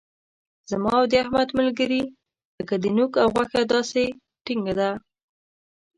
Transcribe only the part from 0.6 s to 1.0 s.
زما